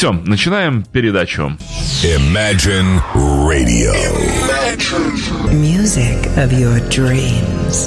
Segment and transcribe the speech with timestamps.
[0.00, 1.58] Все, начинаем передачу.
[2.02, 3.02] Imagine
[3.46, 3.92] Radio.
[5.52, 7.86] Music of your dreams.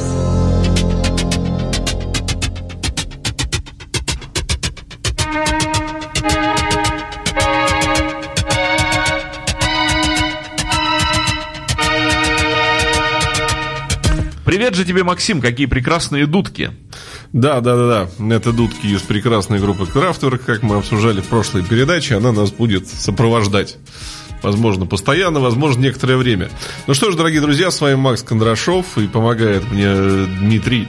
[14.45, 16.69] Привет же тебе, Максим, какие прекрасные дудки.
[17.33, 18.35] Да, да, да, да.
[18.35, 22.15] Это дудки из прекрасной группы Крафтверк, как мы обсуждали в прошлой передаче.
[22.15, 23.77] Она нас будет сопровождать.
[24.43, 26.51] Возможно, постоянно, возможно, некоторое время.
[26.85, 29.95] Ну что ж, дорогие друзья, с вами Макс Кондрашов и помогает мне
[30.41, 30.87] Дмитрий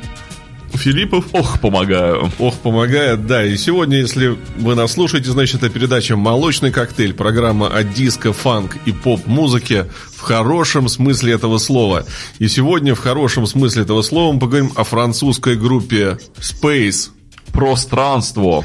[0.77, 1.27] Филиппов.
[1.33, 2.31] Ох, помогаю.
[2.39, 3.45] Ох, помогает, да.
[3.45, 8.77] И сегодня, если вы нас слушаете, значит, это передача «Молочный коктейль», программа о диско, фанк
[8.85, 12.07] и поп-музыке в хорошем смысле этого слова.
[12.39, 17.11] И сегодня в хорошем смысле этого слова мы поговорим о французской группе Space.
[17.53, 18.65] Пространство.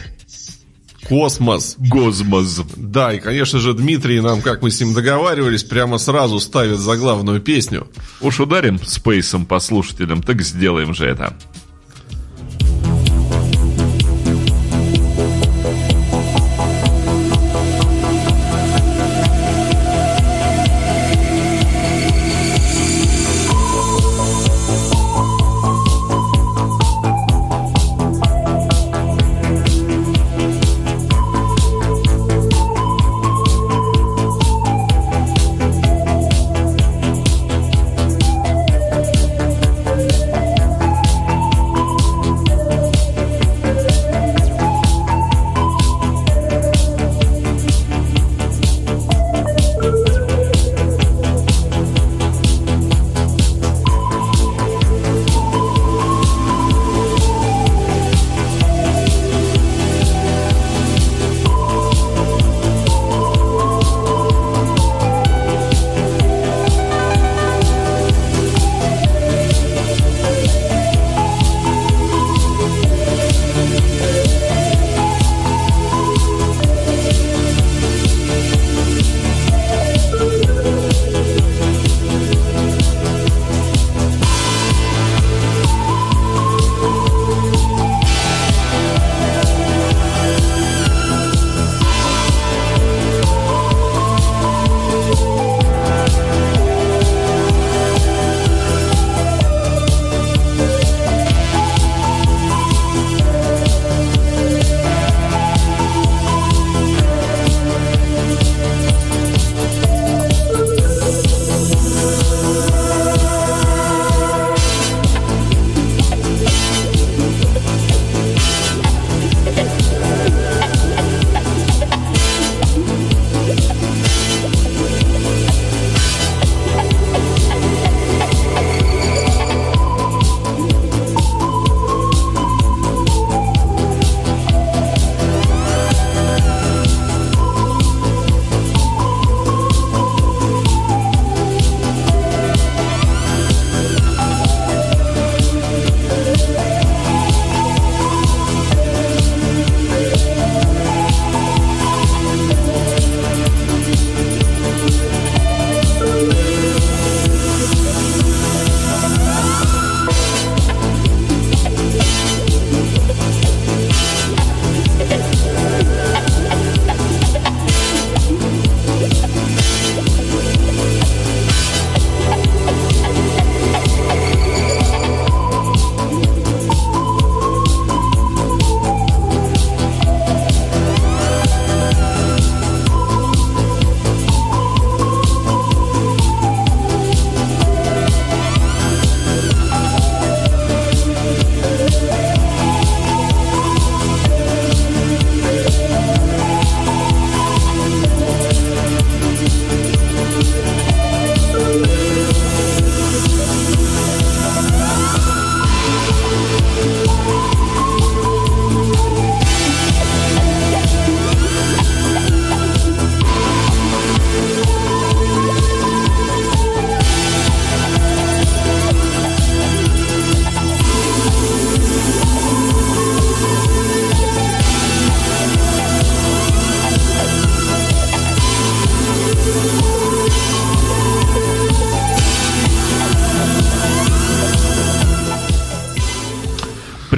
[1.08, 1.76] Космос.
[1.80, 2.62] Гозмоз.
[2.76, 7.42] Да, и, конечно же, Дмитрий нам, как мы с ним договаривались, прямо сразу ставит заглавную
[7.42, 7.88] песню.
[8.22, 11.36] Уж ударим спейсом по слушателям, так сделаем же это.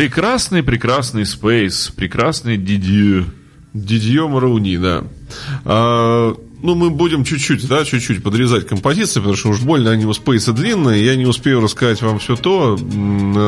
[0.01, 3.27] Прекрасный, прекрасный Space, прекрасный Дидью.
[3.75, 5.03] Дидье Марауни, да.
[5.63, 10.13] А, ну, мы будем чуть-чуть, да, чуть-чуть подрезать композиции, потому что уж больно они у
[10.13, 11.05] Спейса длинные.
[11.05, 12.79] Я не успею рассказать вам все то,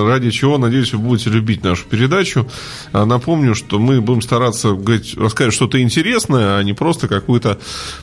[0.08, 2.48] ради чего, надеюсь, вы будете любить нашу передачу.
[2.92, 7.58] А напомню, что мы будем стараться говорить, рассказать что-то интересное, а не просто какую-то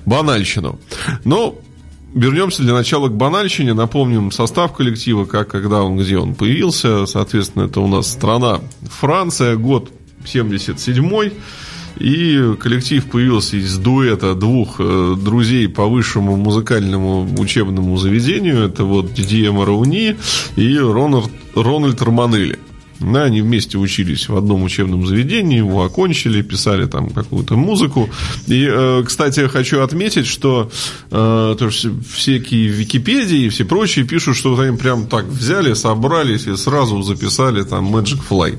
[0.06, 0.81] банальщину.
[1.25, 1.56] Но
[2.14, 3.72] Вернемся для начала к банальщине.
[3.72, 7.06] Напомним состав коллектива, как, когда он, где он появился.
[7.06, 9.92] Соответственно, это у нас страна Франция, год
[10.24, 11.32] 77-й.
[11.98, 18.64] И коллектив появился из дуэта двух э, друзей по высшему музыкальному учебному заведению.
[18.64, 20.16] Это вот Дидье Марауни
[20.56, 22.58] и Рональд, Рональд Романелли.
[23.00, 28.11] Да, они вместе учились в одном учебном заведении, его окончили, писали там какую-то музыку.
[28.47, 30.70] И, э, кстати, хочу отметить, что
[31.11, 35.73] э, то есть всякие Википедии и все прочие пишут, что вот они прям так взяли,
[35.73, 38.58] собрались и сразу записали там Magic Fly.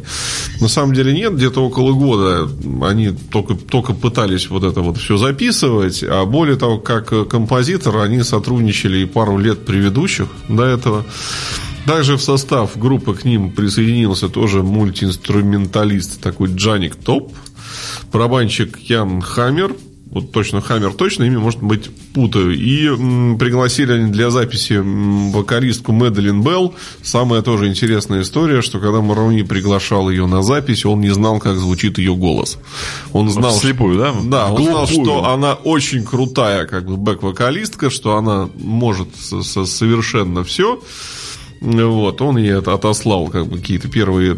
[0.60, 2.50] На самом деле нет, где-то около года
[2.82, 8.24] они только, только пытались вот это вот все записывать, а более того, как композитор, они
[8.24, 11.06] сотрудничали и пару лет предыдущих до этого.
[11.86, 17.34] Также в состав группы к ним присоединился тоже мультиинструменталист такой Джаник Топ,
[18.12, 19.76] барабанщик Ян Хаммер,
[20.12, 22.54] вот точно Хаммер точно, имя, может быть, путаю.
[22.54, 26.76] И м, пригласили они для записи м, вокалистку Мэдалин Белл.
[27.02, 31.56] Самая тоже интересная история, что когда Марони приглашал ее на запись, он не знал, как
[31.56, 32.58] звучит ее голос.
[33.14, 33.52] Он знал...
[33.52, 34.14] Вслепую, да?
[34.26, 40.82] Да, он знал, что она очень крутая, как бы, бэк-вокалистка, что она может совершенно все.
[41.62, 44.36] Вот, он ей отослал как бы какие-то первые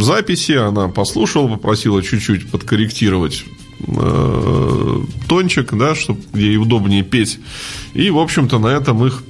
[0.00, 3.44] записи, она послушала, попросила чуть-чуть подкорректировать
[3.86, 7.38] э, тончик, да, чтобы ей удобнее петь.
[7.92, 9.22] И, в общем-то, на этом их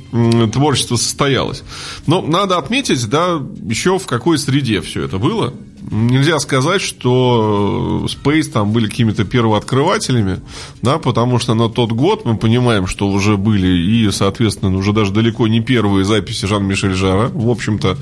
[0.53, 1.65] творчество состоялось.
[2.07, 5.53] Но надо отметить, да, еще в какой среде все это было
[5.91, 10.41] нельзя сказать, что Space там были какими-то первооткрывателями,
[10.83, 15.13] да, потому что на тот год мы понимаем, что уже были и, соответственно, уже даже
[15.13, 17.97] далеко не первые записи Жан-Мишель Жара, в общем-то,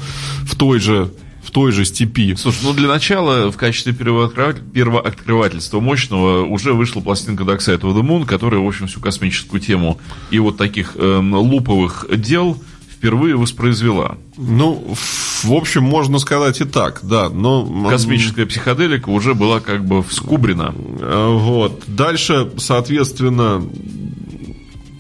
[0.45, 1.11] в той же
[1.43, 2.37] в той же степи.
[2.37, 4.63] Слушай, ну для начала в качестве первооткрыватель...
[4.73, 9.61] первооткрывательства мощного уже вышла пластинка Dark Side of the Moon, которая, в общем, всю космическую
[9.61, 9.99] тему
[10.31, 12.57] и вот таких э, луповых дел
[13.03, 14.17] впервые воспроизвела.
[14.37, 14.95] Ну,
[15.43, 17.29] в общем, можно сказать и так, да.
[17.31, 17.89] Но...
[17.91, 20.73] Космическая психоделика уже была как бы вскубрена.
[21.01, 21.83] Э, вот.
[21.89, 23.61] Дальше, соответственно,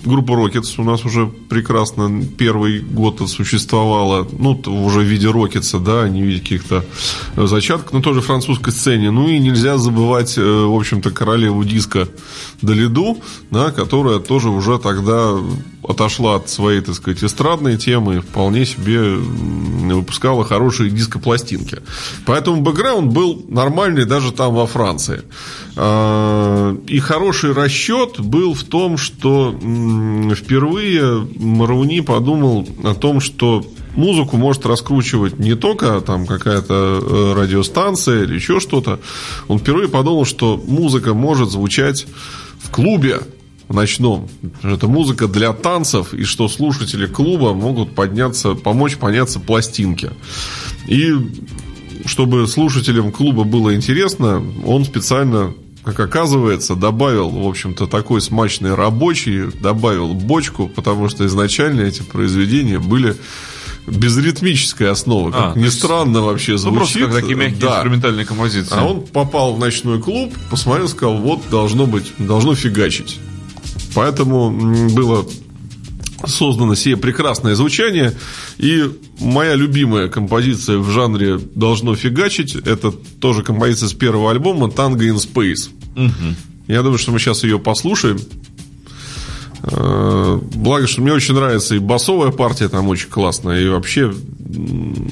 [0.05, 6.09] группа Rockets у нас уже прекрасно первый год существовала, ну, уже в виде Рокетса, да,
[6.09, 6.85] не в виде каких-то
[7.37, 9.11] зачатков, но тоже французской сцене.
[9.11, 12.09] Ну и нельзя забывать, э, в общем-то, королеву диска
[12.61, 13.19] Долиду,
[13.51, 15.35] да, которая тоже уже тогда
[15.83, 21.79] отошла от своей, так сказать, эстрадной темы, вполне себе выпускала хорошие дископластинки.
[22.25, 25.23] Поэтому бэкграунд был нормальный даже там во Франции.
[26.93, 29.53] А, и хороший расчет был в том, что
[30.35, 33.65] впервые Марауни подумал о том, что
[33.97, 39.01] музыку может раскручивать не только там какая-то э, радиостанция или еще что-то.
[39.49, 42.07] Он впервые подумал, что музыка может звучать
[42.59, 43.21] в клубе
[43.69, 44.29] ночном.
[44.63, 50.11] Это музыка для танцев, и что слушатели клуба могут подняться, помочь подняться пластинки.
[50.89, 51.15] И
[52.05, 59.51] чтобы слушателям клуба было интересно, он специально как оказывается, добавил, в общем-то, такой смачный рабочий,
[59.61, 63.17] добавил бочку, потому что изначально эти произведения были
[63.87, 65.33] без ритмической основы.
[65.33, 66.73] Как а, ни странно вообще звучит.
[66.73, 67.77] Ну, просто как такие мягкие да.
[67.77, 68.77] инструментальные композиции.
[68.77, 73.19] А он попал в ночной клуб, посмотрел, сказал, вот должно быть, должно фигачить.
[73.95, 75.27] Поэтому было
[76.27, 78.13] создано себе прекрасное звучание.
[78.59, 84.99] И моя любимая композиция в жанре «Должно фигачить» это тоже композиция с первого альбома «Tango
[84.99, 85.71] in Space».
[85.97, 86.35] Угу.
[86.69, 88.19] Я думаю, что мы сейчас ее послушаем.
[89.65, 94.13] Э, благо, что мне очень нравится и басовая партия там очень классная, и вообще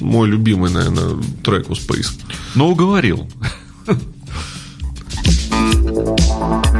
[0.01, 2.11] мой любимый, наверное, трек у Space.
[2.55, 3.27] Ну, уговорил.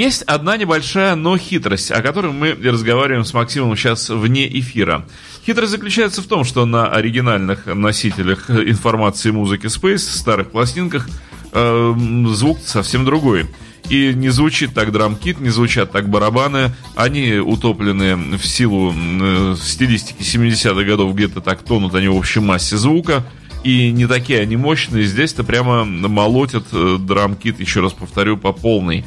[0.00, 5.04] Есть одна небольшая, но хитрость, о которой мы разговариваем с Максимом сейчас вне эфира.
[5.44, 11.06] Хитрость заключается в том, что на оригинальных носителях информации музыки Space, старых пластинках,
[11.52, 11.94] э,
[12.28, 13.44] звук совсем другой.
[13.90, 16.72] И не звучит так драмкит, не звучат так барабаны.
[16.96, 22.78] Они утоплены в силу э, стилистики 70-х годов, где-то так тонут они в общей массе
[22.78, 23.22] звука.
[23.64, 25.04] И не такие они мощные.
[25.04, 29.04] Здесь-то прямо молотят э, драмкит, еще раз повторю, по полной.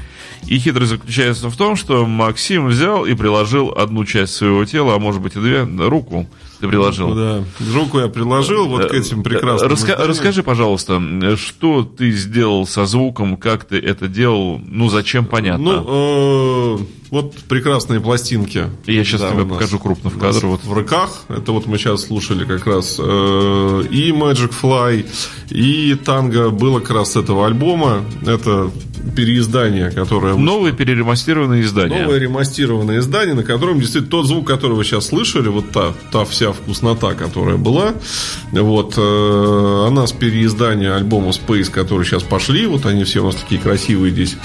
[0.47, 4.99] И хитрость заключается в том, что Максим взял и приложил одну часть своего тела, а
[4.99, 6.27] может быть и две, руку
[6.59, 7.13] ты приложил.
[7.13, 10.09] Да, руку я приложил вот к этим прекрасным Раска- изданиям.
[10.09, 11.01] Расскажи, пожалуйста,
[11.37, 15.83] что ты сделал со звуком, как ты это делал, ну зачем, понятно.
[15.83, 18.65] Ну, э, вот прекрасные пластинки.
[18.85, 20.45] Я сейчас Да, тебе покажу крупно в кадр.
[20.47, 20.63] Вот.
[20.63, 21.25] В руках.
[21.29, 25.05] Это вот мы сейчас слушали как раз э, и Magic Fly,
[25.49, 28.03] и танго было как раз с этого альбома.
[28.25, 28.71] Это
[29.15, 30.35] переиздание, которое...
[30.35, 32.01] Новые переремастированные издания.
[32.01, 36.25] Новое ремастированное издание, на котором действительно тот звук, который вы сейчас слышали, вот та, та
[36.25, 37.93] вся вкуснота, которая была,
[38.51, 43.35] вот, э, она с переиздания альбома Space, которые сейчас пошли, вот они все у нас
[43.35, 44.35] такие красивые здесь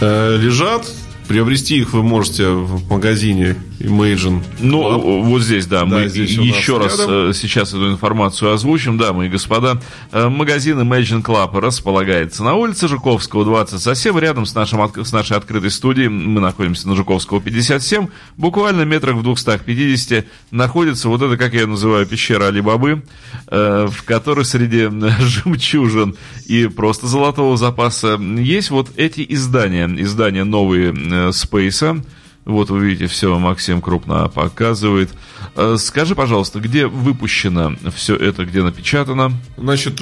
[0.00, 0.86] э, лежат.
[1.28, 4.42] Приобрести их вы можете в магазине Imagine.
[4.60, 7.30] Ну, вот здесь, да, мы Да, здесь у нас еще раз рядом.
[7.30, 8.98] э, сейчас эту информацию озвучим.
[8.98, 9.80] Дамы и господа,
[10.10, 15.36] э, магазин Imagine Club располагается на улице Жуковского, 20, совсем рядом с, нашим, с нашей
[15.36, 16.08] открытой студией.
[16.08, 18.08] Мы находимся на Жуковского, 57.
[18.36, 23.04] Буквально метрах в 250 находится вот это, как я называю, пещера Алибабы,
[23.46, 24.88] э, в которой среди
[25.20, 26.16] жемчужин
[26.46, 29.86] и просто золотого запаса есть вот эти издания.
[29.98, 32.02] Издания новые э, Спейса.
[32.48, 35.10] Вот вы видите, все Максим крупно показывает.
[35.54, 39.32] Э, Скажи, пожалуйста, где выпущено все это, где напечатано?
[39.58, 40.00] Значит,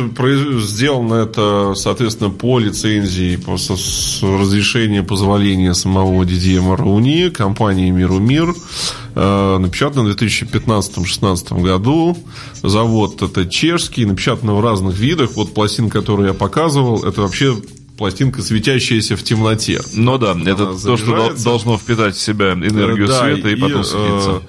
[0.61, 8.55] сделано это, соответственно, по лицензии, по с разрешения, позволения самого Дидье Марауни, компании Миру Мир.
[9.17, 12.17] Э, Напечатано в 2015-2016 году.
[12.63, 15.31] Завод это чешский, напечатано в разных видах.
[15.35, 17.57] Вот пластин, которую я показывал, это вообще
[17.97, 19.81] пластинка, светящаяся в темноте.
[19.95, 23.85] Ну да, это то, что должно впитать в себя энергию Да, света и, потом э,
[23.85, 24.43] светиться.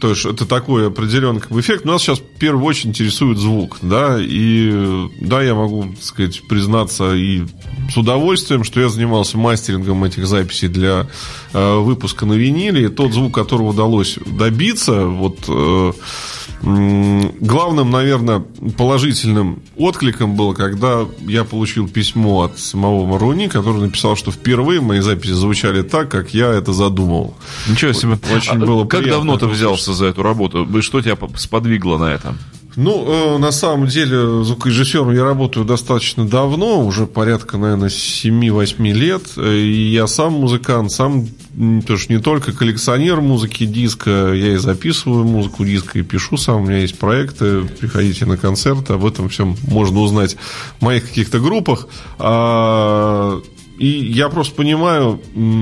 [0.00, 1.84] То есть это такой определенный как бы, эффект.
[1.84, 7.14] Нас сейчас в первую очередь интересует звук, да, и да, я могу, так сказать, признаться
[7.14, 7.44] и
[7.90, 11.06] с удовольствием, что я занимался мастерингом этих записей для
[11.52, 12.86] э, выпуска на виниле.
[12.86, 15.92] И тот звук, которого удалось добиться, вот э,
[16.62, 18.40] главным, наверное,
[18.76, 25.00] положительным откликом было, когда я получил письмо от самого Маруни, который написал, что впервые мои
[25.00, 27.36] записи звучали так, как я это задумывал.
[27.68, 28.18] Ничего себе.
[28.34, 29.54] очень А было как приятно давно ты это
[29.86, 30.64] взялся за эту работу?
[30.64, 32.34] И Что тебя по- сподвигло на это?
[32.78, 39.22] Ну, э, на самом деле, звукорежиссером я работаю достаточно давно, уже порядка, наверное, 7-8 лет.
[39.38, 41.26] И я сам музыкант, сам
[41.86, 46.56] тоже не только коллекционер музыки диска, я и записываю музыку диска, и пишу сам.
[46.62, 50.36] У меня есть проекты, приходите на концерты, об этом всем можно узнать
[50.78, 51.88] в моих каких-то группах.
[52.18, 53.40] А,
[53.78, 55.20] И я просто понимаю,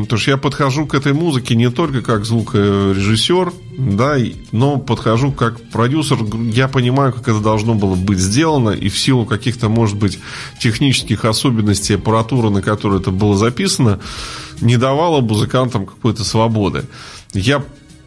[0.08, 4.16] то что я подхожу к этой музыке не только как звукорежиссер, да,
[4.52, 6.18] но подхожу как продюсер.
[6.52, 10.18] Я понимаю, как это должно было быть сделано, и в силу каких-то, может быть,
[10.60, 13.98] технических особенностей аппаратуры, на которой это было записано,
[14.60, 16.84] не давала музыкантам какой-то свободы.
[17.32, 17.64] Я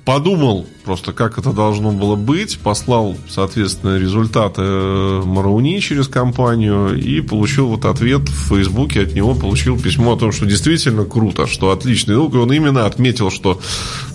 [0.07, 7.19] подумал просто, как это должно было быть, послал, соответственно, результаты э, Марауни через компанию и
[7.19, 11.71] получил вот ответ в Фейсбуке от него, получил письмо о том, что действительно круто, что
[11.71, 12.35] отличный звук.
[12.35, 13.59] И он именно отметил, что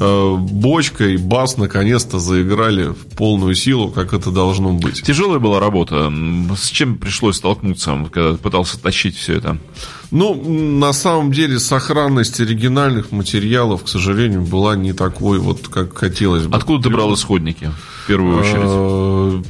[0.01, 5.03] э, бочка и бас наконец-то заиграли в полную силу, как это должно быть.
[5.03, 6.11] Тяжелая была работа.
[6.57, 9.59] С чем пришлось столкнуться, когда пытался тащить все это?
[10.13, 16.47] Ну, на самом деле, сохранность оригинальных материалов, к сожалению, была не такой, вот как хотелось
[16.47, 16.55] бы.
[16.55, 17.71] Откуда ты брал исходники,
[18.05, 18.63] в первую очередь?
[18.63, 19.43] Э,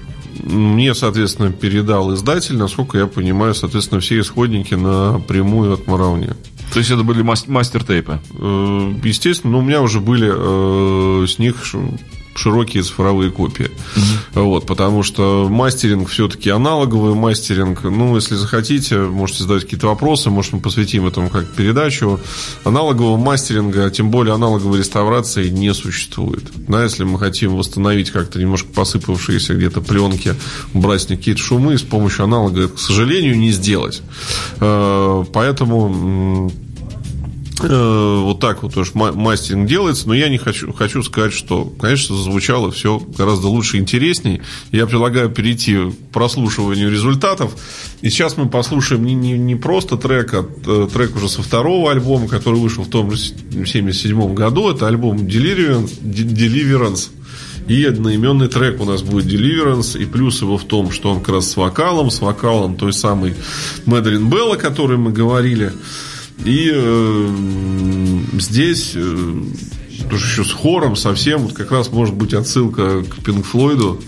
[0.45, 6.31] Мне, соответственно, передал издатель, насколько я понимаю, соответственно, все исходники напрямую от Марауни.
[6.73, 8.21] То есть это были мас- мастер-тейпы?
[8.39, 11.57] Э, Естественно, но у меня уже были э, с них
[12.35, 13.71] широкие цифровые копии.
[14.35, 17.83] Вот, потому что мастеринг все-таки аналоговый мастеринг.
[17.85, 22.21] Ну, если захотите, можете задать какие-то вопросы, может, мы посвятим этому как передачу.
[22.65, 26.45] Аналогового мастеринга, тем более аналоговой реставрации не существует.
[26.69, 30.35] Да, если мы хотим восстановить как-то немножко посыпавшиеся где-то пленки,
[30.75, 34.03] убрать какие-то шумы, с помощью аналога, это, к сожалению, не сделать.
[34.61, 36.51] Э, Поэтому
[37.69, 42.71] вот так вот уж мастеринг делается, но я не хочу, хочу сказать, что, конечно, звучало
[42.71, 44.43] все гораздо лучше и интересней.
[44.71, 47.53] Я предлагаю перейти к прослушиванию результатов.
[48.01, 51.91] И сейчас мы послушаем не, не, не просто трек, а э, трек уже со второго
[51.93, 54.71] альбома, который вышел в том же 77 году.
[54.71, 56.01] Это альбом Deliverance.
[56.03, 57.11] Deliverance.
[57.69, 60.01] И одноименный трек у нас будет Deliverance.
[60.01, 63.35] И плюс его в том, что он как раз с вокалом, с вокалом той самой
[63.87, 65.73] Мэдрин Белла, о которой мы говорили.
[66.45, 67.29] И э,
[68.39, 69.43] здесь э,
[70.11, 74.01] тоже еще с хором совсем, вот как раз может быть отсылка к Пинк Флойду.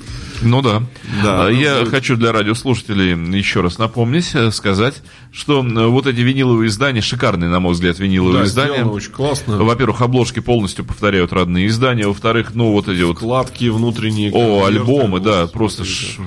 [0.42, 0.82] Ну да.
[1.22, 1.86] Да, А, ну, Я да.
[1.86, 5.00] хочу для радиослушателей еще раз напомнить, э, сказать,
[5.32, 8.84] что вот эти виниловые издания, шикарные, на мой взгляд, виниловые Да, издания.
[8.84, 9.58] очень классно.
[9.62, 12.08] Во-первых, обложки полностью повторяют родные издания.
[12.08, 14.32] Во-вторых, ну вот эти вот Вкладки внутренние.
[14.34, 16.18] О, альбомы, да, просто смотрите.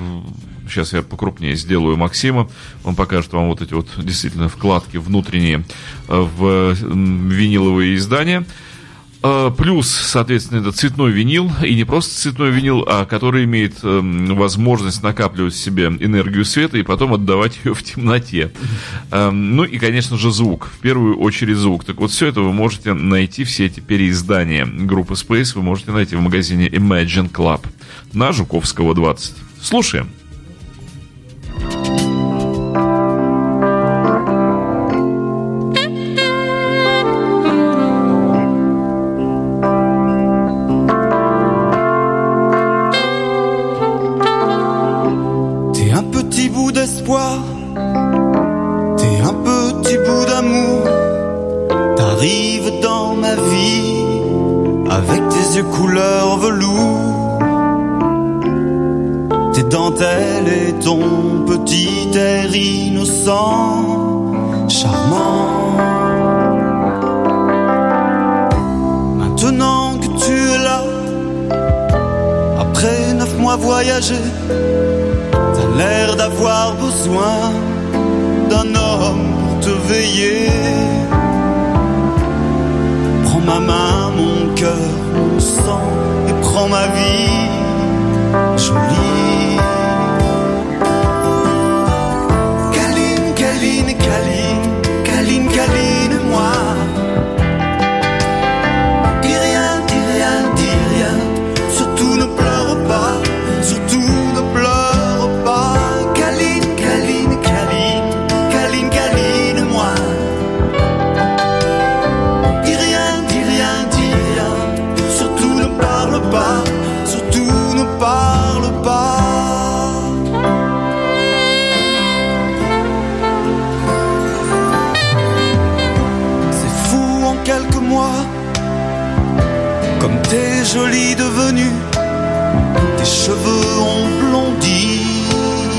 [0.69, 2.49] Сейчас я покрупнее сделаю Максима,
[2.83, 5.63] он покажет вам вот эти вот действительно вкладки внутренние
[6.07, 8.45] э, в виниловые издания.
[9.23, 14.35] Э, Плюс, соответственно, это цветной винил, и не просто цветной винил, а который имеет эм,
[14.35, 18.51] возможность накапливать в себе энергию света и потом отдавать ее в темноте.
[19.11, 20.69] Эм, Ну и, конечно же, звук.
[20.71, 21.83] В первую очередь звук.
[21.83, 26.15] Так вот, все это вы можете найти, все эти переиздания группы Space вы можете найти
[26.15, 27.65] в магазине Imagine Club
[28.13, 29.35] на Жуковского 20.
[29.61, 30.09] Слушаем.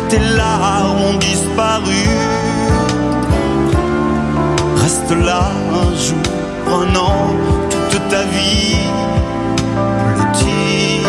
[0.09, 2.03] Tes larmes ont disparu.
[4.77, 5.43] Reste là
[5.83, 6.29] un jour,
[6.67, 7.35] un an,
[7.91, 8.77] toute ta vie
[10.15, 11.01] blottie.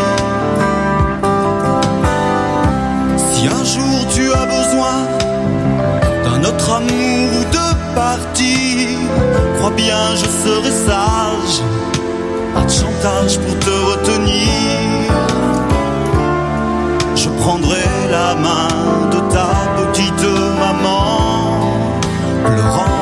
[3.17, 4.97] Si un jour tu as besoin
[6.23, 8.97] d'un autre amour ou de partir,
[9.57, 11.55] crois bien je serai sage
[12.53, 15.28] pas de chantage pour te retenir.
[17.49, 17.81] Prendrai
[18.11, 21.99] la main de ta petite maman,
[22.45, 22.99] pleurant.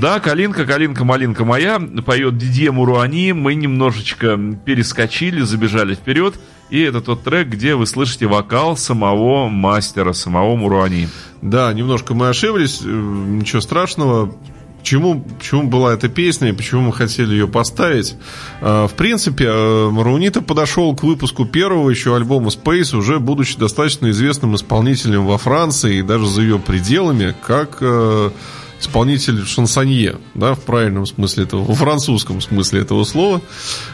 [0.00, 3.32] Да, Калинка, Калинка, малинка моя, поет Дидье Муруани.
[3.32, 6.34] Мы немножечко перескочили, забежали вперед.
[6.70, 11.08] И это тот трек, где вы слышите вокал самого мастера, самого Муруани.
[11.40, 14.34] Да, немножко мы ошиблись, э, ничего страшного.
[14.80, 18.16] Почему, почему была эта песня и почему мы хотели ее поставить?
[18.60, 24.10] Э, В принципе, э, Мараунита подошел к выпуску первого еще альбома Space, уже будучи достаточно
[24.10, 28.30] известным исполнителем во Франции и даже за ее пределами, как э,
[28.80, 33.40] исполнитель шансонье, да, в правильном смысле этого, во французском смысле этого слова.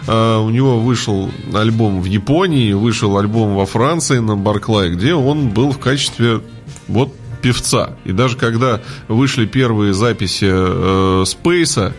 [0.06, 5.48] Э, У него вышел альбом в Японии, вышел альбом во Франции на Барклай, где он
[5.48, 6.40] был в качестве
[6.88, 7.96] вот певца.
[8.04, 11.92] И даже когда вышли первые записи э, Спейса,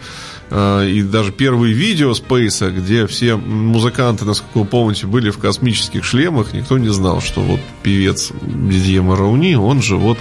[0.51, 6.53] и даже первые видео Спейса, где все музыканты, насколько вы помните, были в космических шлемах,
[6.53, 10.17] никто не знал, что вот певец Дидье Марауни, он же вот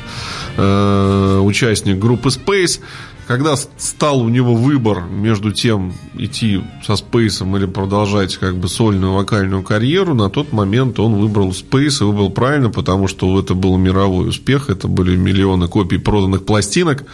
[0.56, 2.80] э, участник группы Space.
[3.26, 9.14] когда стал у него выбор между тем идти со Спейсом или продолжать как бы сольную
[9.14, 13.76] вокальную карьеру, на тот момент он выбрал Спейс и выбрал правильно, потому что это был
[13.76, 17.04] мировой успех, это были миллионы копий проданных пластинок.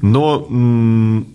[0.00, 1.26] Но м,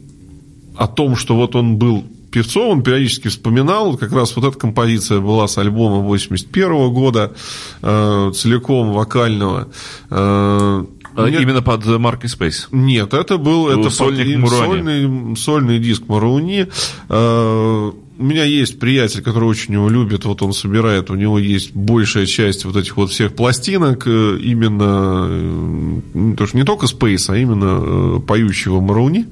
[0.78, 5.20] о том, что вот он был певцом, он периодически вспоминал, как раз вот эта композиция
[5.22, 7.34] была с альбома 81 года,
[7.82, 9.70] э, целиком вокального.
[10.10, 10.84] Э,
[11.20, 12.68] А, мне- Именно под маркой Space.
[12.72, 16.68] нет, это был Ну, это сольник под- сольный, сольный диск Марауни.
[17.10, 21.76] Э, У меня есть приятель, который очень его любит, вот он собирает, у него есть
[21.76, 27.30] большая часть вот этих вот всех пластинок, э, именно, э, то, что не только Space,
[27.30, 29.26] а именно поющего Марауни.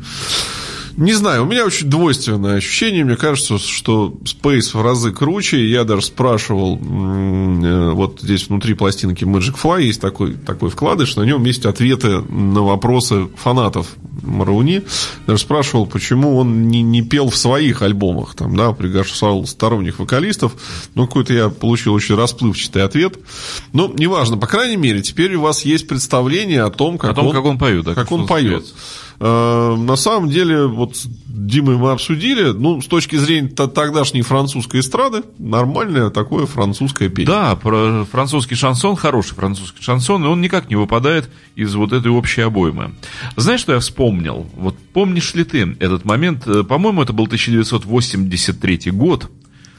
[0.97, 3.03] Не знаю, у меня очень двойственное ощущение.
[3.03, 5.69] Мне кажется, что Space в разы круче.
[5.69, 11.23] Я даже спрашивал, э, вот здесь внутри пластинки Magic Fly есть такой, такой вкладыш, на
[11.23, 13.87] нем есть ответы на вопросы фанатов
[14.21, 14.83] Марауни.
[15.27, 20.53] Даже спрашивал, почему он не, не пел в своих альбомах, там, да, приглашал сторонних вокалистов.
[20.95, 23.19] Ну, какой-то я получил очень расплывчатый ответ.
[23.73, 27.27] Но неважно, по крайней мере, теперь у вас есть представление о том, как, О том,
[27.27, 28.65] он, как он поет, да, как он он поет.
[29.19, 30.95] Э, На самом деле, вот
[31.27, 37.27] Димой мы обсудили, ну, с точки зрения тогдашней французской эстрады, нормальное такое французское пение.
[37.31, 42.11] Да, про французский шансон, хороший французский шансон, и он никак не выпадает из вот этой
[42.11, 42.95] общей обоймы.
[43.35, 44.49] Знаешь, что я вспомнил?
[44.55, 46.47] Вот помнишь ли ты этот момент?
[46.47, 49.29] Э, По-моему, это был 1983 год,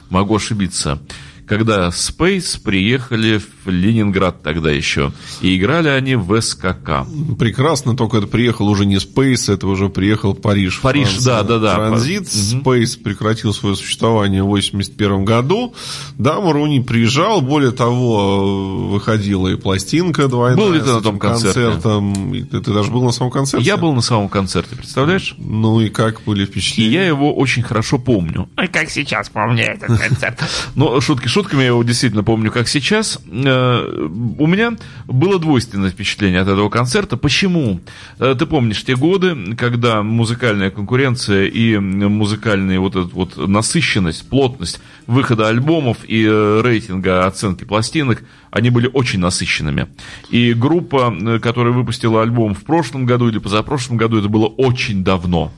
[0.09, 0.99] могу ошибиться,
[1.47, 7.05] когда Space приехали в Ленинград тогда еще, и играли они в СКК.
[7.39, 10.79] Прекрасно, только это приехал уже не Space, это уже приехал Париж.
[10.81, 11.25] Париж, Франция.
[11.25, 11.75] да, да, да.
[11.75, 12.23] Транзит.
[12.23, 15.73] Space прекратил свое существование в 81 году.
[16.17, 20.57] Да, Маруни приезжал, более того, выходила и пластинка двойная.
[20.57, 21.61] Был ли ты на том концерте?
[21.61, 22.33] концертом.
[22.33, 23.65] И Ты, ты даже был на самом концерте?
[23.65, 25.35] Я был на самом концерте, представляешь?
[25.37, 26.93] Ну и как были И впечатления?
[26.93, 28.49] я его очень хорошо помню.
[28.57, 30.39] Ой, как сейчас помню этот концерт.
[30.75, 33.19] Но шутки шутками, я его действительно помню, как сейчас.
[33.31, 34.07] Э,
[34.39, 37.15] У меня было двойственное впечатление от этого концерта.
[37.15, 37.79] Почему?
[38.17, 44.79] Э, Ты помнишь те годы, когда музыкальная конкуренция и музыкальная вот эта вот насыщенность, плотность
[45.05, 49.89] выхода альбомов и э, рейтинга оценки пластинок, они были очень насыщенными.
[50.31, 55.53] И группа, которая выпустила альбом в прошлом году или позапрошлом году, это было очень давно.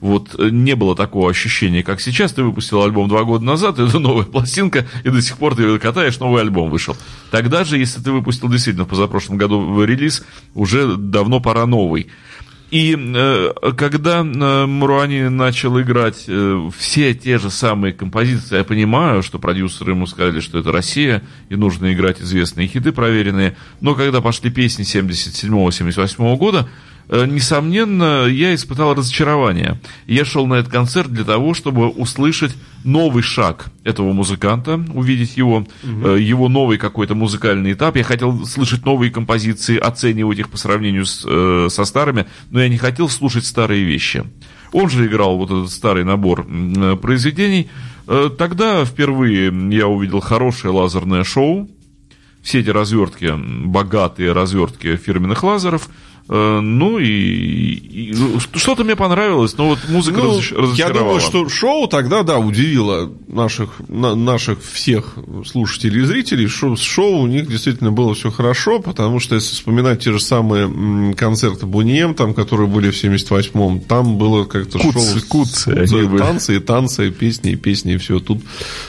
[0.00, 2.32] Вот э, не было такого ощущения, как сейчас.
[2.32, 5.78] Ты выпустил альбом два года назад, это новая пластинка, и до сих пор ты ее
[5.78, 6.96] катаешь, новый альбом вышел.
[7.30, 12.08] Тогда же, если ты выпустил действительно в позапрошлом году релиз, уже давно пора новый.
[12.70, 19.22] И э, когда э, Муруани начал играть э, все те же самые композиции, я понимаю,
[19.22, 24.20] что продюсеры ему сказали, что это Россия, и нужно играть известные хиты проверенные, но когда
[24.20, 26.68] пошли песни 77-78 года,
[27.08, 29.80] несомненно, я испытал разочарование.
[30.06, 35.66] Я шел на этот концерт для того, чтобы услышать новый шаг этого музыканта, увидеть его,
[35.82, 37.96] э, его новый какой-то музыкальный этап.
[37.96, 42.68] Я хотел слышать новые композиции, оценивать их по сравнению с, э, со старыми, но я
[42.68, 44.24] не хотел слушать старые вещи.
[44.72, 47.68] Он же играл вот этот старый набор э, произведений.
[48.06, 51.68] Э, Тогда впервые я увидел хорошее лазерное шоу,
[52.42, 55.88] все эти развертки, богатые развертки фирменных лазеров.
[56.28, 60.98] Э, Ну и, и- ну, что-то мне понравилось, но вот музыка Ну, разоч- я разочаровала.
[61.04, 65.14] думаю, что шоу тогда, да, удивило наших, на- наших всех
[65.46, 66.48] слушателей и зрителей.
[66.48, 70.18] Шоу, с шоу у них действительно было все хорошо, потому что, если вспоминать те же
[70.20, 74.92] самые концерты Бунием, там, которые были в 78-м, там было как-то шоу...
[74.92, 75.86] куцы, куцы,
[76.18, 78.18] танцы и танцы, и песни, и песни, и все.
[78.18, 78.42] Тут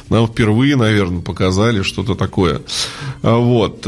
[0.10, 2.62] нам впервые, наверное, показали что-то такое.
[3.22, 3.86] А Вот.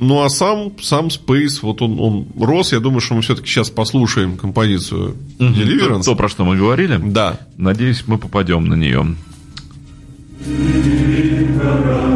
[0.00, 2.72] Ну, а сам, сам Space, вот он, он рос.
[2.72, 6.04] Я думаю, что мы все-таки сейчас послушаем композицию Deliverance.
[6.04, 7.00] То, про что мы говорили.
[7.02, 7.40] Да.
[7.56, 9.16] Надеюсь, мы попадем на нее.
[10.46, 12.08] Deliverance,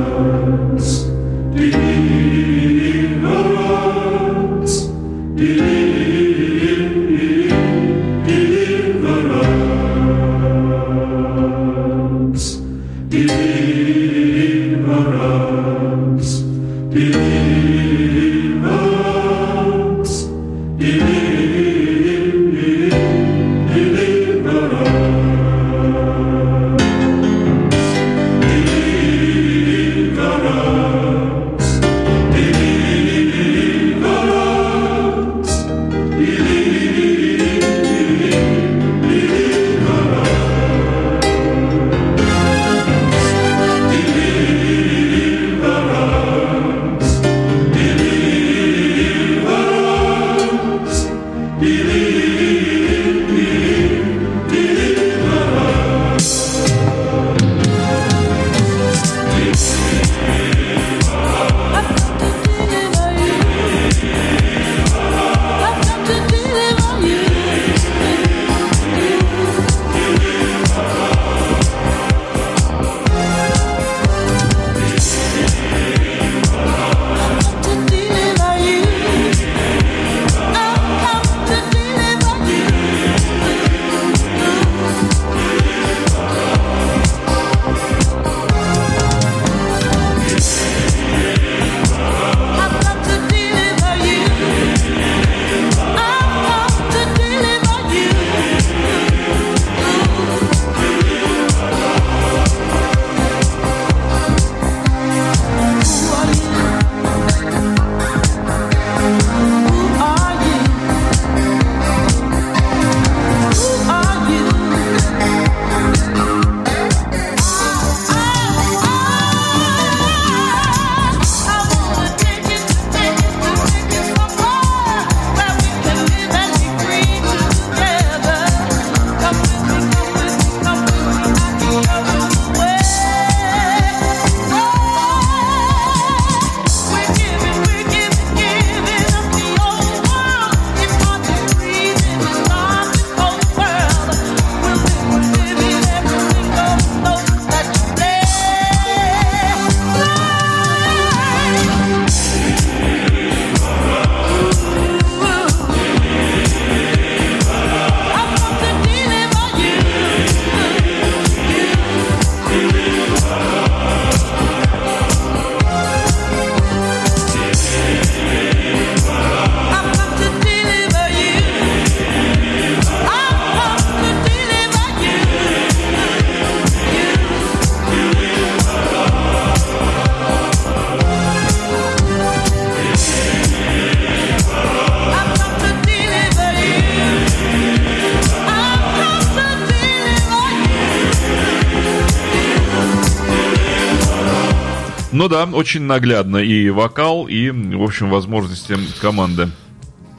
[195.46, 199.50] да, очень наглядно и вокал, и, в общем, возможности команды.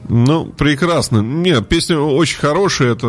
[0.10, 1.20] Ну, прекрасно.
[1.20, 2.92] Нет, песня очень хорошая.
[2.92, 3.08] Это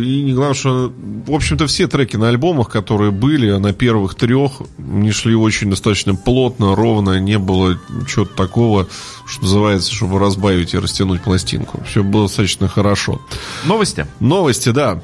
[0.00, 0.92] и не главное, что,
[1.26, 6.14] в общем-то, все треки на альбомах, которые были, на первых трех, не шли очень достаточно
[6.14, 8.86] плотно, ровно, не было чего-то такого,
[9.26, 11.82] что называется, чтобы разбавить и растянуть пластинку.
[11.88, 13.20] Все было достаточно хорошо.
[13.64, 14.06] Новости?
[14.20, 15.02] Новости, да.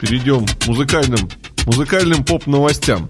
[0.00, 1.28] Перейдем к музыкальным,
[1.66, 3.06] музыкальным поп-новостям.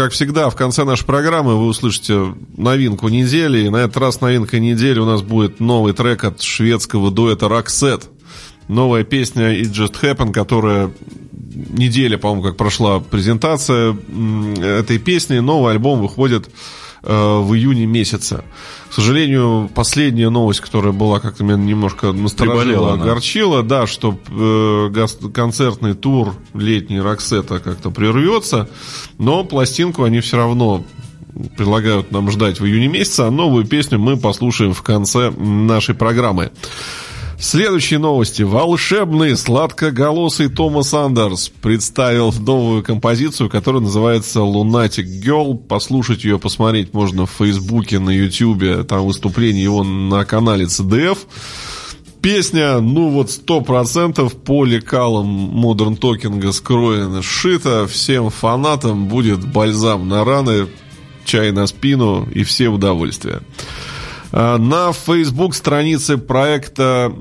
[0.00, 3.66] Как всегда, в конце нашей программы вы услышите новинку недели.
[3.66, 8.04] И на этот раз новинка недели у нас будет новый трек от шведского дуэта Roxette.
[8.66, 10.90] Новая песня It Just Happened, которая
[11.54, 13.94] неделя, по-моему, как прошла презентация
[14.58, 15.40] этой песни.
[15.40, 16.48] Новый альбом выходит
[17.08, 18.44] в июне месяце.
[18.90, 25.94] К сожалению, последняя новость, которая была как-то меня немножко насторожила, огорчила, да, что э, концертный
[25.94, 28.68] тур летний Роксета как-то прервется,
[29.18, 30.84] но пластинку они все равно
[31.56, 36.50] предлагают нам ждать в июне месяце, а новую песню мы послушаем в конце нашей программы.
[37.40, 38.42] Следующие новости.
[38.42, 45.56] Волшебный сладкоголосый Томас Андерс представил новую композицию, которая называется «Lunatic Girl».
[45.56, 48.84] Послушать ее, посмотреть можно в Фейсбуке, на Ютьюбе.
[48.84, 51.16] Там выступление его на канале CDF.
[52.20, 57.86] Песня, ну вот сто процентов по лекалам Modern Talking скроена, сшита.
[57.86, 60.66] Всем фанатам будет бальзам на раны,
[61.24, 63.40] чай на спину и все в удовольствие.
[64.32, 67.12] А, На Facebook странице проекта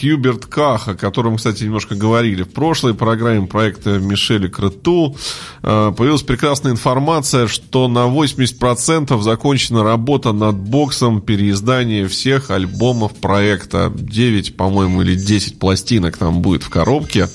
[0.00, 5.16] Хьюберт Ках, о котором, кстати, немножко говорили в прошлой программе проекта Мишеля Крету,
[5.62, 13.92] а, появилась прекрасная информация, что на 80% закончена работа над боксом переиздания всех альбомов проекта.
[13.94, 17.28] 9, по-моему, или 10 пластинок там будет в коробке э,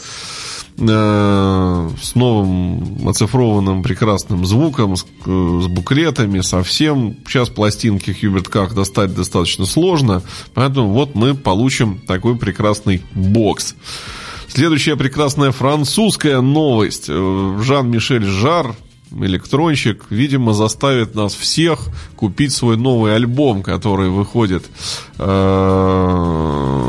[0.77, 7.17] с новым оцифрованным прекрасным звуком, с, э, с буклетами, совсем.
[7.27, 10.21] Сейчас пластинки Хьюберт Ках достать достаточно сложно,
[10.53, 13.75] поэтому вот мы получим такой прекрасный бокс.
[14.47, 17.05] Следующая прекрасная французская новость.
[17.09, 18.75] Э, Жан-Мишель Жар,
[19.11, 24.63] электронщик, видимо, заставит нас всех купить свой новый альбом, который выходит
[25.17, 26.86] э,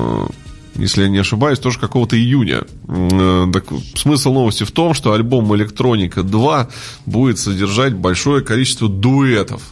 [0.78, 2.62] если я не ошибаюсь, тоже какого-то июня.
[2.88, 3.64] Э, Так,
[3.94, 6.68] смысл новости в том, что альбом «Электроника 2»
[7.06, 9.62] будет содержать большое количество дуэтов.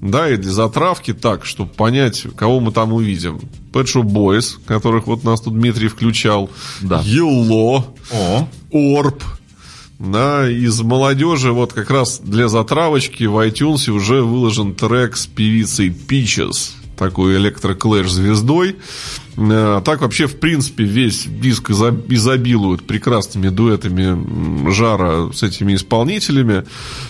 [0.00, 3.40] Да, и для затравки так, чтобы понять, кого мы там увидим.
[3.72, 6.50] Pet Shop Boys, которых вот нас тут Дмитрий включал.
[6.80, 7.00] Да.
[7.00, 7.84] Yellow.
[8.12, 9.22] О, Орб.
[9.98, 15.88] Да, из молодежи вот как раз для затравочки в iTunes уже выложен трек с певицей
[15.88, 18.76] Peaches, такой электроклэш звездой.
[19.38, 26.64] А так вообще, в принципе, весь диск изо- изобилует прекрасными дуэтами жара с этими исполнителями.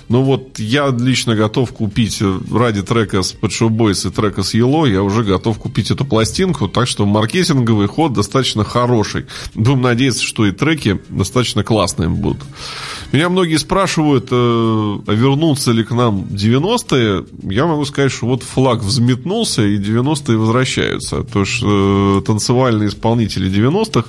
[0.08, 4.54] Но вот я лично готов купить э, ради трека с Pet Boys и трека с
[4.54, 9.26] Yellow, я уже готов купить эту пластинку, так что маркетинговый ход достаточно хороший.
[9.54, 12.42] Будем надеяться, что и треки достаточно классные будут.
[13.12, 17.24] Меня многие спрашивают, э, а вернутся ли к нам 90-е.
[17.50, 21.22] Я могу сказать, что вот флаг взметнулся, и 90-е возвращаются.
[21.22, 24.08] То есть э, танцевальные исполнители 90-х.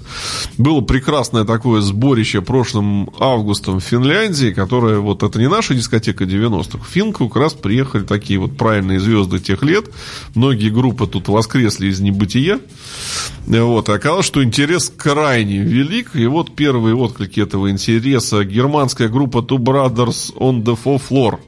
[0.57, 6.79] Было прекрасное такое сборище прошлым августом в Финляндии, которое, вот это не наша дискотека 90-х.
[6.83, 9.85] В Финку как раз приехали такие вот правильные звезды тех лет.
[10.35, 12.59] Многие группы тут воскресли из небытия.
[13.45, 16.15] Вот, и оказалось, что интерес крайне велик.
[16.15, 18.43] И вот первые отклики этого интереса.
[18.43, 21.39] Германская группа Two Brothers on the Four Floor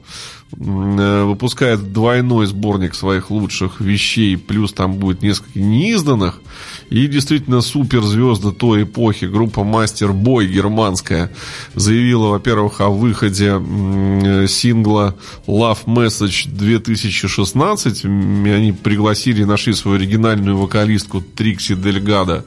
[0.52, 6.40] выпускает двойной сборник своих лучших вещей, плюс там будет несколько неизданных.
[6.90, 11.30] И действительно суперзвезды той эпохи, группа Мастер Бой германская,
[11.74, 18.04] заявила, во-первых, о выходе э, сингла Love Message 2016.
[18.04, 22.44] М, и Они пригласили и нашли свою оригинальную вокалистку Трикси Дельгада.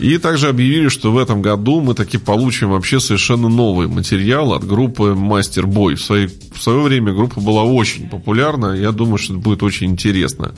[0.00, 4.64] И также объявили, что в этом году мы таки получим вообще совершенно новый материал от
[4.66, 5.94] группы Мастер Бой.
[5.94, 8.72] В, своей- в свое время группа была очень популярна.
[8.74, 10.54] Я думаю, что это будет очень интересно.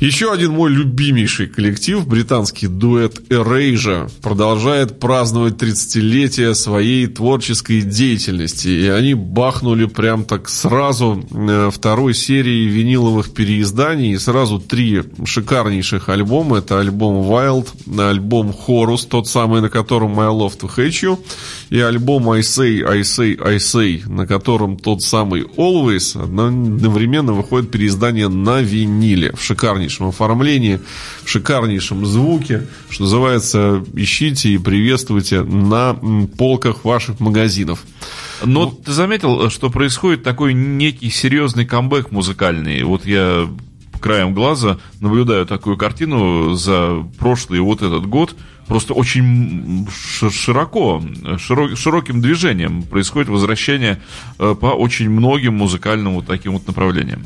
[0.00, 8.68] Еще один мой любимейший коллектив, британский дуэт Erasure, продолжает праздновать 30-летие своей творческой деятельности.
[8.68, 14.12] И они бахнули прям так сразу э, второй серии виниловых переизданий.
[14.12, 16.58] И сразу три шикарнейших альбома.
[16.58, 17.66] Это альбом Wild,
[18.00, 21.18] альбом Horus, тот самый, на котором I Love to Hate You,
[21.70, 26.22] и альбом I Say, I Say, I Say, на котором тот самый Always.
[26.22, 30.80] Одновременно выходит переиздание на виниле в шикарнейшем оформлении,
[31.24, 35.94] в шикарнейшем звуке, что называется, ищите и приветствуйте на
[36.36, 37.84] полках ваших магазинов.
[38.44, 42.82] Но ты заметил, что происходит такой некий серьезный камбэк музыкальный.
[42.84, 43.48] Вот я
[43.98, 48.34] краем глаза наблюдаю такую картину за прошлый вот этот год.
[48.66, 49.88] Просто очень
[50.30, 51.02] широко,
[51.36, 54.00] широ- широким движением происходит возвращение
[54.38, 57.24] э, по очень многим музыкальным вот таким вот направлениям.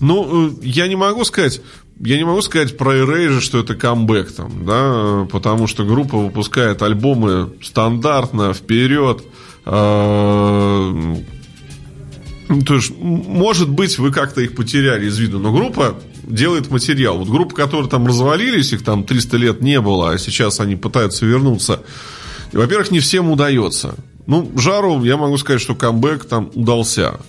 [0.00, 1.60] Ну, э, я не могу сказать,
[2.00, 6.82] я не могу сказать про Erasure, что это камбэк там, да, потому что группа выпускает
[6.82, 9.22] альбомы стандартно, вперед.
[9.66, 11.16] э,
[12.48, 17.18] ну, То есть, может быть, вы как-то их потеряли из виду, но группа делает материал.
[17.18, 21.26] Вот группы, которые там развалились, их там 300 лет не было, а сейчас они пытаются
[21.26, 21.82] вернуться.
[22.52, 23.94] Во-первых, не всем удается.
[24.26, 27.20] Ну, Жару, я могу сказать, что камбэк там удался.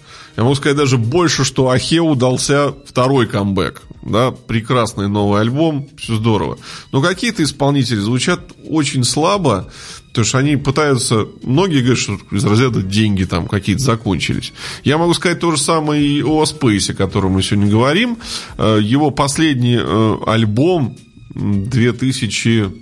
[0.42, 3.84] Я могу сказать даже больше, что Ахе удался второй камбэк.
[4.02, 6.58] Да, прекрасный новый альбом, все здорово.
[6.92, 9.70] Но какие-то исполнители звучат очень слабо,
[10.08, 11.28] потому что они пытаются...
[11.44, 14.52] Многие говорят, что из разряда деньги там какие-то закончились.
[14.84, 18.18] Я могу сказать то же самое и о Спейсе, о котором мы сегодня говорим.
[18.58, 20.98] Э, Его последний э, альбом
[21.36, 22.82] м, 2000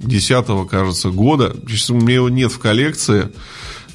[0.00, 1.56] 10 кажется, года.
[1.66, 3.30] Сейчас у меня его нет в коллекции.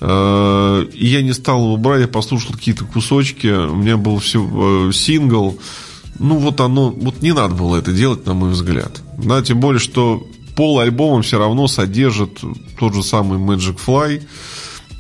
[0.02, 3.48] Э, И я не стал его брать, я послушал какие-то кусочки.
[3.48, 5.58] У меня был все, сингл.
[6.20, 9.02] Ну, вот оно, вот не надо было это делать, на мой взгляд.
[9.18, 12.40] Да, тем более, что пол альбома все равно содержит
[12.80, 14.22] тот же самый Magic Fly.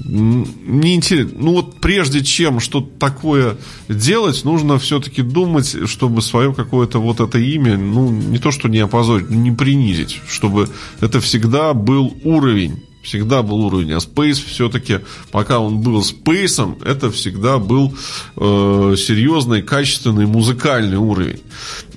[0.05, 6.51] М, Мне интересно, ну вот прежде чем что-то такое делать, нужно все-таки думать, чтобы свое
[6.53, 10.67] какое-то вот это имя, ну не то что не опозорить, но не принизить, чтобы
[10.99, 14.99] это всегда был уровень, всегда был уровень, а Space все-таки,
[15.31, 17.93] пока он был Спейсом, это всегда был
[18.37, 21.41] э, серьезный, качественный музыкальный уровень.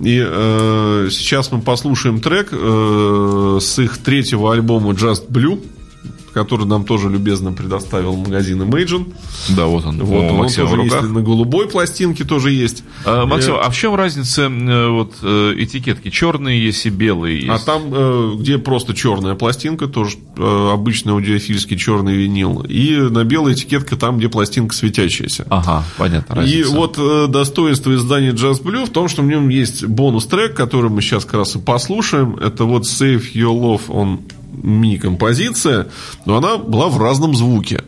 [0.01, 5.63] И э, сейчас мы послушаем трек э, с их третьего альбома Just Blue,
[6.37, 9.11] который нам тоже любезно предоставил магазин Imagine.
[9.57, 9.97] Да, вот он.
[10.05, 12.85] Вот, у он Максима тоже есть на голубой пластинке тоже есть.
[13.07, 16.11] А, Максим, Э, а в чем разница э, вот э, этикетки?
[16.11, 17.49] Черные есть и белые есть.
[17.49, 22.67] А там, э, где просто черная пластинка, тоже э, обычный аудиофильский черный винил.
[22.69, 25.47] И на белой этикетка там, где пластинка светящаяся.
[25.49, 26.41] Ага, понятно.
[26.41, 26.71] И разница.
[26.77, 31.01] вот э, достоинство издания Jazz Blue в том, что в нем есть бонус-трек, который мы
[31.01, 32.37] сейчас как раз и послушаем.
[32.37, 34.21] Это вот Save Your Love, он
[34.63, 35.89] мини-композиция,
[36.25, 37.83] но она была в разном звуке.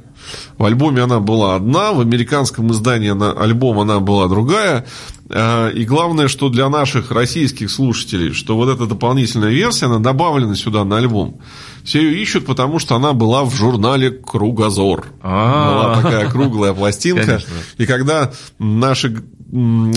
[0.59, 4.85] В альбоме она была одна, в американском издании она, альбом она была другая.
[5.31, 10.55] Э, И главное, что для наших российских слушателей, что вот эта дополнительная версия, она добавлена
[10.55, 11.41] сюда на альбом.
[11.85, 15.07] Все ее ищут, потому что она была в журнале «Кругозор».
[15.23, 15.73] А.
[15.73, 17.25] Была такая круглая пластинка.
[17.27, 17.55] Конечно.
[17.79, 19.23] И когда наши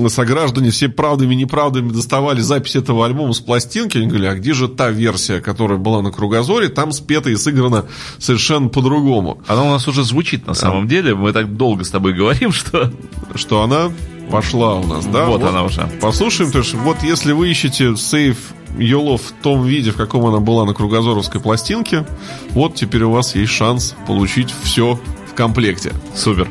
[0.07, 4.53] сограждане все правдами и неправдами доставали запись этого альбома с пластинки, они говорили, а где
[4.53, 7.85] же та версия, которая была на Кругозоре, там спета и сыграна
[8.17, 9.41] совершенно по-другому.
[9.47, 11.15] Она у нас уже звучит на самом деле.
[11.15, 12.91] Мы так долго с тобой говорим, что...
[13.35, 13.91] Что она
[14.29, 15.25] пошла у нас, да?
[15.25, 15.89] Вот она уже.
[16.01, 20.39] Послушаем, то есть вот если вы ищете Your Love в том виде, в каком она
[20.39, 22.05] была на кругозоровской пластинке,
[22.51, 24.99] вот теперь у вас есть шанс получить все
[25.29, 25.91] в комплекте.
[26.15, 26.49] Супер.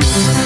[0.00, 0.45] She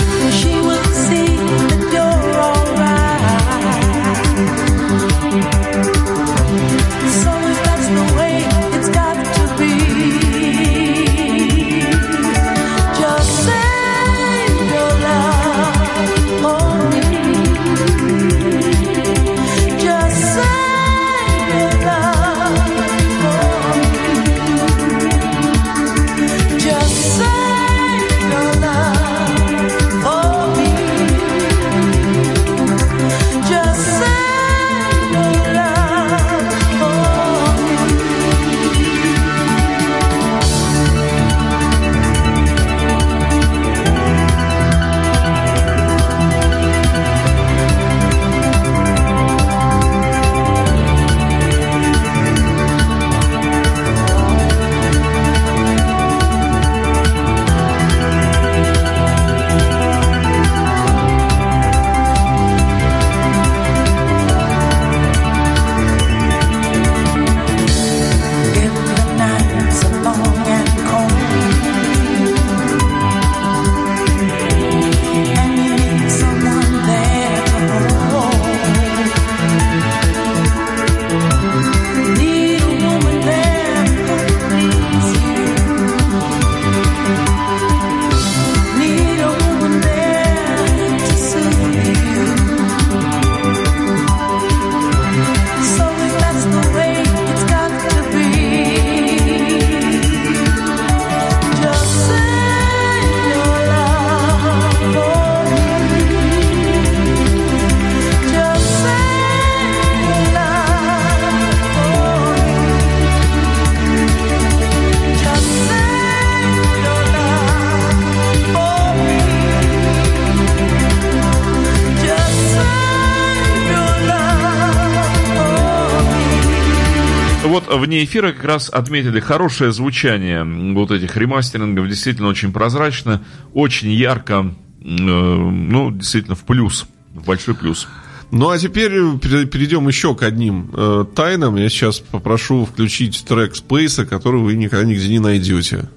[127.81, 131.89] вне эфира как раз отметили хорошее звучание вот этих ремастерингов.
[131.89, 133.23] Действительно очень прозрачно,
[133.55, 134.55] очень ярко.
[134.83, 136.87] э, Ну, действительно, в плюс.
[137.15, 137.89] В большой плюс.
[138.31, 141.57] Ну а теперь пере- перейдем еще к одним э, тайнам.
[141.57, 145.89] Я сейчас попрошу включить трек Space, который вы никогда нигде не найдете.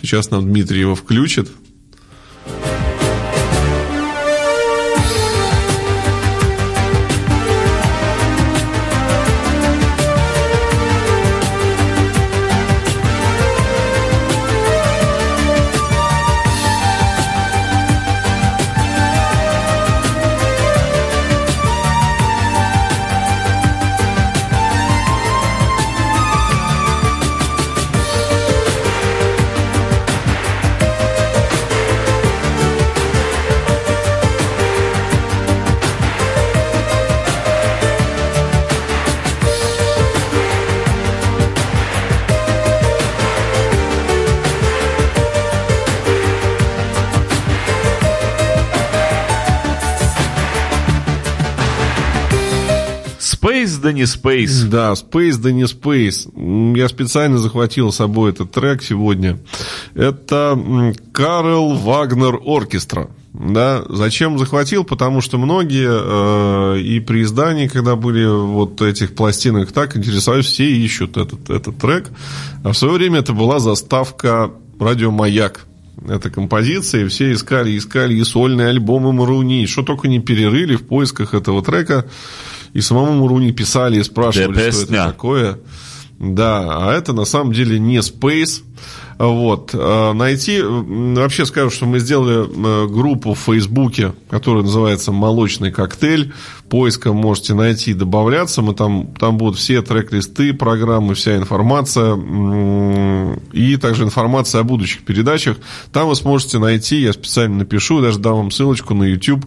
[0.00, 1.50] Сейчас нам Дмитрий его включит.
[53.82, 54.68] Да не Space.
[54.68, 56.76] Да, Space, да не Space.
[56.76, 59.38] Я специально захватил с собой этот трек сегодня.
[59.94, 63.10] Это Карл Вагнер Оркестра.
[63.32, 64.84] Да, зачем захватил?
[64.84, 70.70] Потому что многие э, и при издании, когда были вот этих пластинок, так интересовались, все
[70.70, 72.10] ищут этот, этот трек.
[72.62, 75.66] А в свое время это была заставка радио Маяк.
[76.08, 80.86] Это композиция, и все искали, искали и сольные альбомы Маруни, что только не перерыли в
[80.86, 82.06] поисках этого трека.
[82.74, 85.58] И самому Маруни писали и спрашивали, Да, что это такое.
[86.18, 88.62] Да, а это на самом деле не Space.
[89.18, 89.70] Вот.
[89.74, 90.58] А Найти...
[90.58, 96.32] м, Вообще скажу, что мы сделали э, группу в Фейсбуке, которая называется «Молочный коктейль».
[96.72, 98.62] Поиском можете найти и добавляться.
[98.62, 102.16] Мы там, там будут все трек-листы программы, вся информация.
[103.52, 105.58] И также информация о будущих передачах.
[105.92, 109.44] Там вы сможете найти, я специально напишу, даже дам вам ссылочку на YouTube,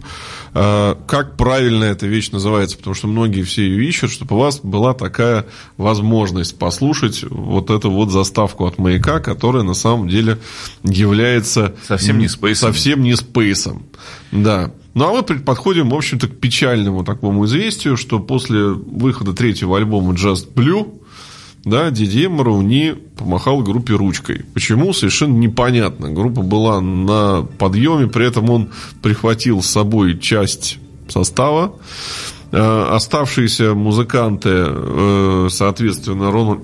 [0.54, 2.76] э, как правильно эта вещь называется.
[2.76, 5.46] Потому что многие все ее ищут, чтобы у вас была такая
[5.78, 10.38] возможность послушать вот эту вот заставку от маяка, которая на самом деле
[10.84, 12.68] является Совсем не спейсом.
[12.68, 13.82] Совсем не спейсом.
[14.30, 14.70] Да.
[14.96, 20.14] Ну а мы подходим, в общем-то, к печальному такому известию, что после выхода третьего альбома
[20.14, 20.90] Just Blue
[21.66, 24.46] да, Дидье Марауни помахал группе ручкой.
[24.54, 24.94] Почему?
[24.94, 26.10] Совершенно непонятно.
[26.10, 28.70] Группа была на подъеме, при этом он
[29.02, 30.78] прихватил с собой часть
[31.08, 31.74] состава.
[32.52, 36.60] Э, Оставшиеся музыканты, э, соответственно, Рональд,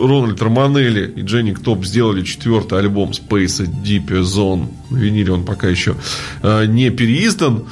[0.00, 4.68] Рональд Романелли и Дженник Топ сделали четвертый альбом Space Deep Zone.
[4.90, 5.96] На виниле он пока еще
[6.42, 7.64] э, не переиздан.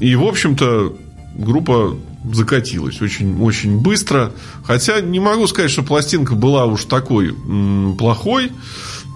[0.00, 0.96] И, в общем-то,
[1.36, 1.96] группа
[2.32, 4.32] закатилась очень, очень быстро.
[4.64, 8.50] Хотя не могу сказать, что пластинка была уж такой м, плохой,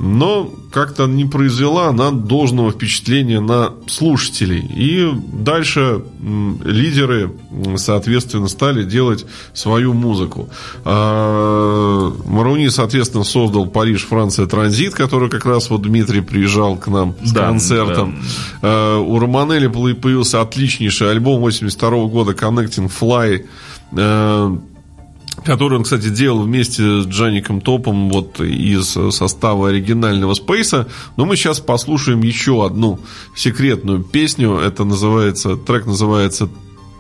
[0.03, 4.59] но как-то не произвела она должного впечатления на слушателей.
[4.59, 6.03] И дальше
[6.65, 7.31] лидеры,
[7.77, 9.25] соответственно, стали делать
[9.55, 10.49] свою музыку.
[10.85, 17.15] А, Маруни, соответственно, создал Париж, Франция, Транзит, который как раз вот Дмитрий приезжал к нам
[17.23, 18.19] с Да, концертом.
[18.61, 23.47] Э, У Романелли появился отличнейший альбом 82 года Connecting Fly,
[23.97, 24.57] э,
[25.45, 30.89] который он, кстати, делал вместе с Джаником Топом вот из состава оригинального Спейса.
[31.17, 33.01] Но мы сейчас послушаем еще одну
[33.37, 34.59] секретную песню.
[34.59, 36.49] Это называется, трек называется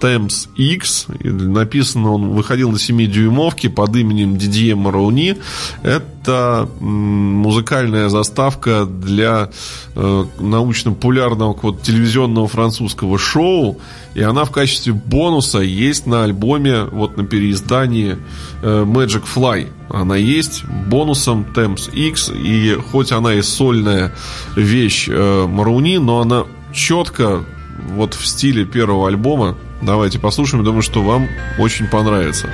[0.02, 1.06] Temps X.
[1.20, 5.36] Написано он, выходил на 7-дюймовке под именем Дидье Марауни.
[5.84, 9.50] Это музыкальная заставка для
[9.94, 13.78] э, научно-популярного вот, телевизионного французского шоу.
[14.14, 18.18] И она в качестве бонуса есть на альбоме, вот на переиздании
[18.62, 19.68] э, Magic Fly.
[19.88, 22.32] Она есть бонусом Temps X.
[22.34, 24.12] И хоть она и сольная
[24.56, 26.44] вещь э, Марауни, но она
[26.74, 27.44] четко
[27.90, 29.56] вот в стиле первого альбома.
[29.82, 30.64] Давайте послушаем.
[30.64, 31.28] Думаю, что вам
[31.58, 32.48] очень понравится.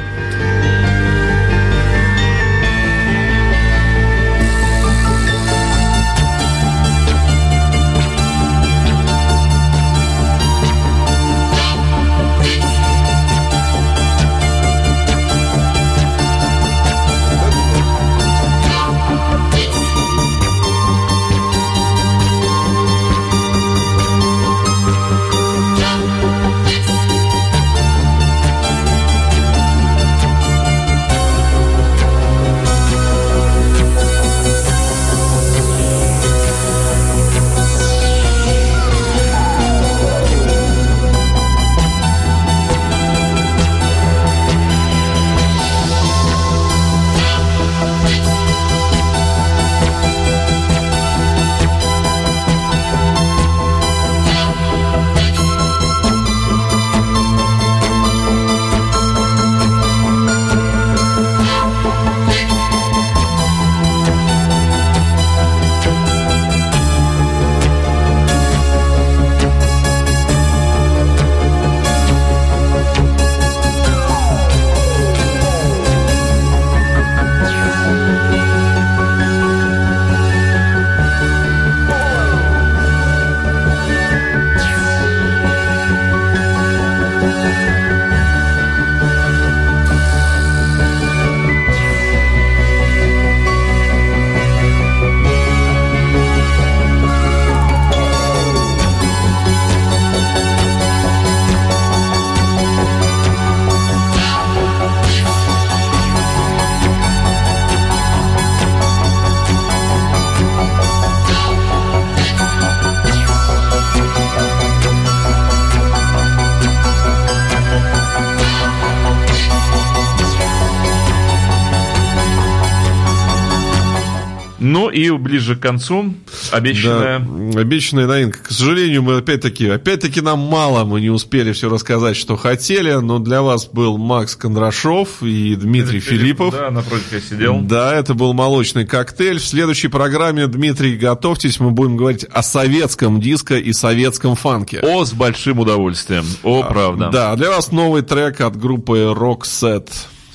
[124.79, 126.15] Ну и ближе к концу
[126.53, 127.19] обещанная...
[127.19, 128.39] Да, обещанная новинка.
[128.45, 133.19] К сожалению, мы опять-таки, опять-таки нам мало, мы не успели все рассказать, что хотели, но
[133.19, 136.55] для вас был Макс Кондрашов и Дмитрий Филиппов.
[136.55, 137.61] Да, напротив я сидел.
[137.61, 139.41] Да, это был молочный коктейль.
[139.41, 144.79] В следующей программе, Дмитрий, готовьтесь, мы будем говорить о советском диско и советском фанке.
[144.79, 146.25] О, с большим удовольствием.
[146.45, 147.11] О, правда.
[147.13, 149.89] Да, для вас новый трек от группы Rockset.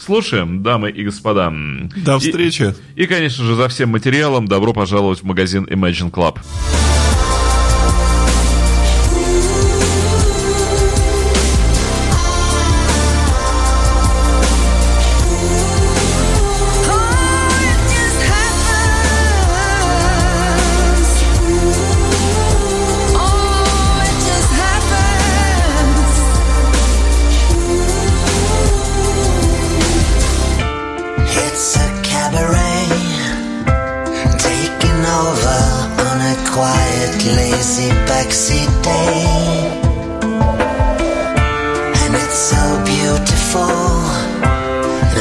[0.03, 1.49] Слушаем, дамы и господа.
[1.95, 2.75] До И- встречи.
[2.97, 6.39] И, конечно же, за всем материалом добро пожаловать в магазин Imagine Club.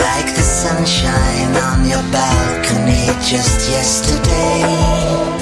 [0.03, 5.42] Like the sunshine on your balcony just yesterday.